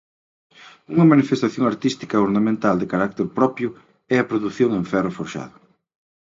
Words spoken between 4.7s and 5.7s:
en ferro forxado.